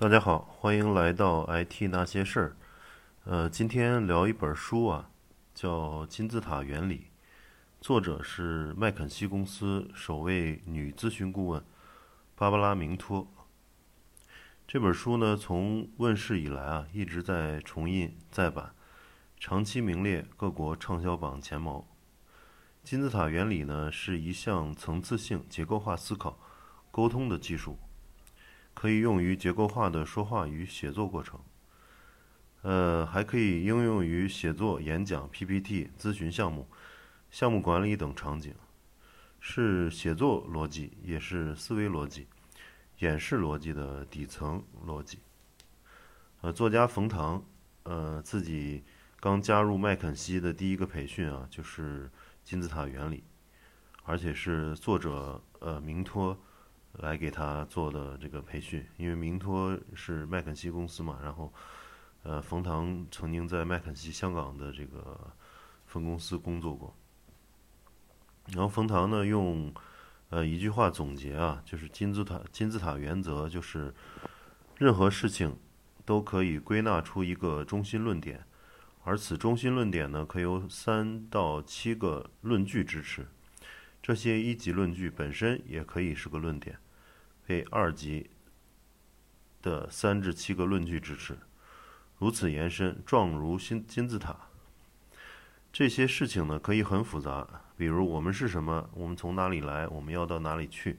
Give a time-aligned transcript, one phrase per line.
[0.00, 2.56] 大家好，欢迎来到 IT 那些事儿。
[3.24, 5.10] 呃，今天聊一本书啊，
[5.56, 6.98] 叫《金字塔原理》，
[7.80, 11.60] 作者是麦肯锡公司首位女咨询顾问
[12.36, 13.26] 芭芭拉·明托。
[14.68, 18.72] 这本书呢，从问世以来啊，一直在重印再版，
[19.40, 21.84] 长期名列各国畅销榜前茅。
[22.84, 26.38] 金字塔原理呢，是一项层次性结构化思考、
[26.92, 27.76] 沟通的技术。
[28.78, 31.40] 可以用于结构化的说话与写作过程，
[32.62, 36.68] 呃，还可以应用于写作、演讲、PPT、咨询项目、
[37.28, 38.54] 项目管理等场景，
[39.40, 42.28] 是写作逻辑，也是思维逻辑、
[43.00, 45.18] 演示逻辑的底层逻辑。
[46.42, 47.44] 呃，作家冯唐，
[47.82, 48.84] 呃，自己
[49.18, 52.08] 刚加入麦肯锡的第一个培训啊，就是
[52.44, 53.24] 金字塔原理，
[54.04, 56.38] 而且是作者呃明托。
[56.98, 61.52] 来给他做的这个培训，因为明托是麦肯锡公司嘛，然后，
[62.22, 65.32] 呃，冯唐曾经在麦肯锡香港的这个
[65.86, 66.94] 分公司工作过，
[68.48, 69.72] 然后冯唐呢用
[70.30, 73.94] 呃一句话总结啊，就是金字塔金字塔原则，就是
[74.76, 75.56] 任何事情
[76.04, 78.44] 都可以归纳出一个中心论点，
[79.04, 83.28] 而此中心论点呢，可由三到七个论据支持，
[84.02, 86.76] 这些一级论据本身也可以是个论点。
[87.48, 88.28] 被二级
[89.62, 91.38] 的三至七个论据支持，
[92.18, 94.36] 如此延伸，状如金金字塔。
[95.72, 100.98] 这些事情呢，可以很复杂，比如我们是什么，我们从哪里来，我们要到哪里去，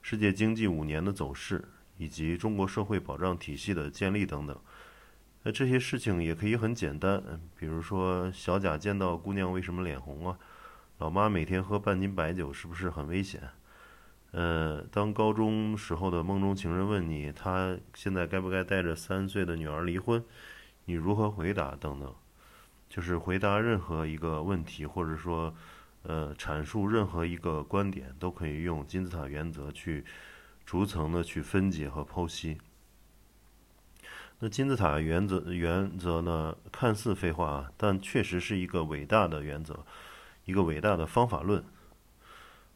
[0.00, 1.62] 世界经济五年的走势，
[1.98, 4.58] 以及中国社会保障体系的建立等等。
[5.42, 7.22] 那这些事情也可以很简单，
[7.58, 10.38] 比如说小贾见到姑娘为什么脸红啊？
[10.96, 13.42] 老妈每天喝半斤白酒是不是很危险？
[14.32, 20.24] 呃，当高中时候的梦中情人问你，他现在该不该带着三岁的女儿离婚？
[20.86, 21.76] 你如何回答？
[21.76, 22.14] 等等，
[22.88, 25.54] 就是回答任何一个问题，或者说，
[26.02, 30.02] 呃，阐述任何一个观点，都可以用金字塔原则去
[30.64, 32.58] 逐层的去分解和剖析。
[34.38, 39.84] 那金字塔原则原则呢，看似废话，但确实是一个伟大的原则，
[40.46, 41.62] 一个伟大的方法论。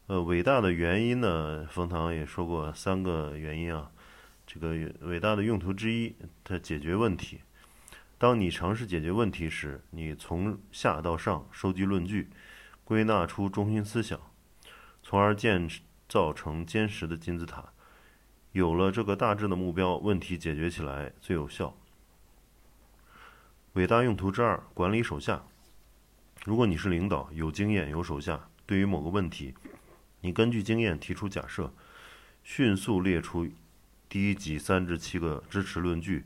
[0.08, 1.66] 呃，伟大的原因呢？
[1.68, 3.90] 冯唐也说过三个原因啊。
[4.46, 4.68] 这个
[5.00, 7.40] 伟大的用途之一，它解决问题。
[8.16, 12.30] 当你尝试解决问题时，你从下到上收集论据，
[12.84, 14.20] 归纳出中心思想，
[15.02, 15.68] 从而建
[16.08, 17.72] 造成坚实的金字塔。
[18.52, 21.76] 有了这个大致的目标，问题解决起来最有效。
[23.72, 25.42] 伟大用途之二，管理手下。
[26.44, 29.52] 如果你是领导，有经验有手下，对于某个问题。
[30.26, 31.72] 你根据经验提出假设，
[32.42, 33.48] 迅速列出
[34.08, 36.24] 第一级三至七个支持论据，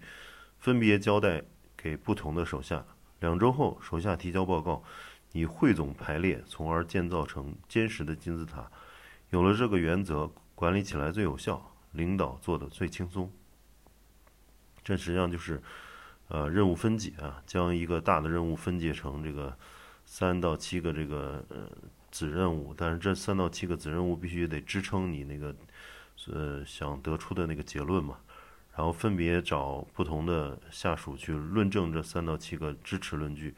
[0.58, 1.42] 分别交代
[1.76, 2.82] 给不同的手下。
[3.18, 4.82] 两周后，手下提交报告，
[5.32, 8.70] 你汇总排列，从而建造成坚实的金字塔。
[9.28, 13.30] 有了这个原则，管理起来最有效，领导做的最轻松。
[14.82, 15.60] 这实际上就是，
[16.28, 19.54] 呃，任务分解啊，将一个大的任务分解成这个
[20.06, 21.70] 三到七个这个呃。
[22.10, 25.54] 子任务，但是这三到七个子任务必须得支撑你那个，
[26.32, 28.19] 呃，想得出的那个结论嘛。
[28.76, 33.54] 然后分别找不同的下属去论证这三到七个支持论据，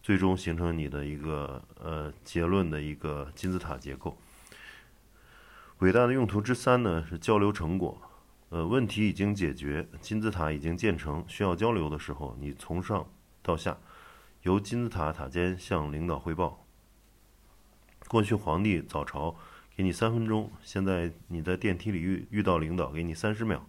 [0.00, 4.16] 最终形成你的一个呃结论的一个金字塔结构。
[5.80, 8.00] 伟大的用途之三呢是交流成果，
[8.48, 13.06] 呃，问题已经解决，金字塔已经建成，需要交流的时候，你从上
[13.42, 13.76] 到下，
[14.42, 16.63] 由金字塔塔尖向领导汇报。
[18.14, 19.34] 过去皇帝早朝
[19.76, 23.60] 给你三分钟，现在你在电梯里遇遇到领导，给你三十秒，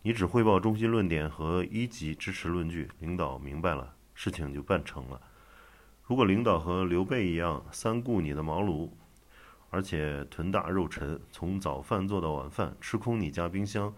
[0.00, 5.20] 你只汇报中心论点和一级支持论据，领导明白了，事情就办成了。
[6.06, 8.88] 如果领导和刘备一样三顾你的茅庐，
[9.68, 13.94] 而且臀大肉沉，从早饭做到晚饭，吃空你家冰箱，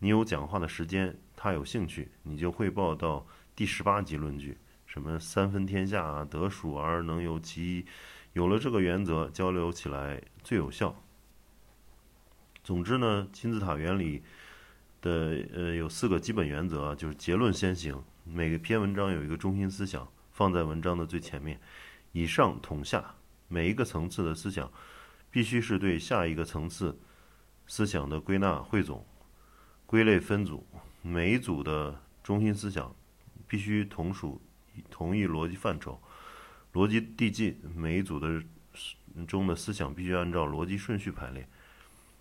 [0.00, 7.86] 你有讲话的时间，他有兴趣，你就汇报到第十八级论据，什么三分天下，得蜀而能有其。
[8.32, 10.94] 有了这个原则，交流起来最有效。
[12.62, 14.22] 总之呢，金字塔原理
[15.00, 21.60] 的呃有四个基本原则，就是结论先行，每篇文章有一个中心思想放在文章的最前面，
[22.12, 23.14] 以上统下，
[23.48, 24.70] 每一个层次的思想
[25.30, 26.96] 必须是对下一个层次
[27.66, 29.04] 思想的归纳汇总、
[29.86, 30.64] 归类分组，
[31.02, 32.94] 每一组的中心思想
[33.48, 34.40] 必须同属
[34.88, 36.00] 同一逻辑范畴。
[36.72, 38.42] 逻辑递进，每一组的
[39.26, 41.48] 中的思想必须按照逻辑顺序排列。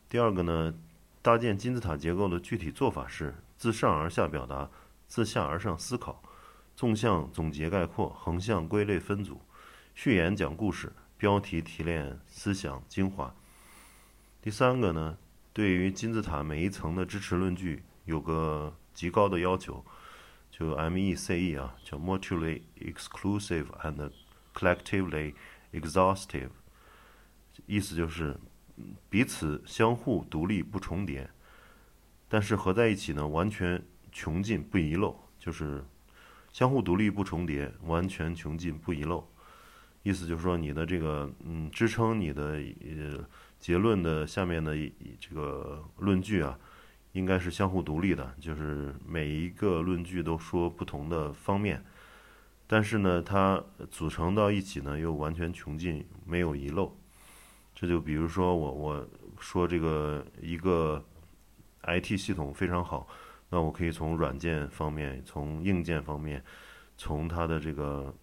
[0.09, 0.73] 第二个呢，
[1.21, 4.69] 搭建金字塔结构的具体做法是：自上而下表达，
[5.07, 6.23] 自下而上思考，
[6.75, 9.41] 纵向总结概括，横向归类分组，
[9.93, 13.35] 序言讲故事，标题提炼思想精华。
[14.41, 15.17] 第三个呢，
[15.53, 19.85] 对于金字塔每一层的支持论据有个极高的要求，
[20.49, 24.09] 就 M E C E 啊，叫 mutually exclusive and
[24.53, 25.33] collectively
[25.71, 26.49] exhaustive，
[27.65, 28.37] 意思就是
[29.09, 31.29] 彼此相互独立不重叠，
[32.27, 33.81] 但是合在一起呢，完全
[34.11, 35.83] 穷尽不遗漏，就是
[36.51, 39.27] 相互独立不重叠，完全穷尽不遗漏。
[40.01, 43.27] 意思就是说，你的这个嗯，支撑你的呃
[43.59, 44.73] 结论的下面的
[45.19, 46.57] 这个论据啊，
[47.11, 51.83] 应该是相互独立的，就是每一个论据都说不同的方面，
[52.71, 56.95] 但是呢，它组成到一起呢，又完全穷尽，没有遗漏。
[57.73, 61.03] 这就比如说我我说这个一个
[61.81, 63.07] IT 系统非常好，
[63.49, 66.43] 那我可以从软件方面、从硬件方面、
[66.95, 68.13] 从它的这个。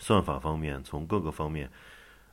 [0.00, 1.70] 算法方面，从各个方面，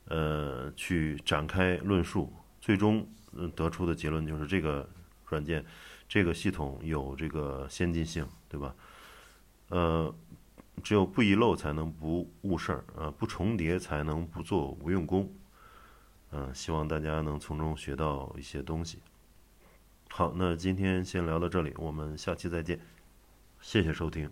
[0.06, 3.06] 呃，去展开论述，最终
[3.54, 4.86] 得出的结论就是这个
[5.26, 5.64] 软件、
[6.08, 8.74] 这个系统有这个先进性，对吧？
[9.68, 10.12] 呃，
[10.82, 15.28] 只有不遗漏才能不误事儿，呃，不重叠才能不做无用功。
[16.30, 19.00] 嗯，希望大家能从中学到一些东西。
[20.08, 22.80] 好，那今天先聊到这里，我们下期再见，
[23.60, 24.30] 谢谢收听。